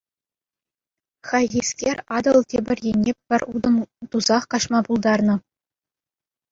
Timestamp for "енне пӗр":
2.89-3.41